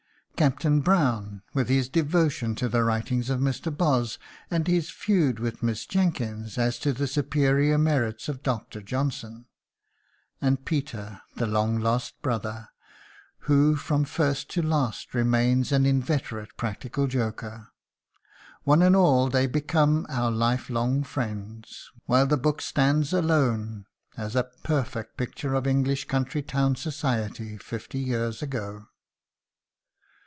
[0.35, 3.69] Captain Brown with his devotion to the writings of Mr.
[3.77, 4.17] Boz
[4.49, 8.81] and his feud with Miss Jenkyns as to the superior merits of Dr.
[8.81, 9.45] Johnson;
[10.41, 12.69] and Peter, the long lost brother,
[13.41, 17.67] who from first to last remains an inveterate practical joker.
[18.63, 23.85] One and all they become our life long friends, while the book stands alone
[24.17, 28.87] as a perfect picture of English country town society fifty years ago.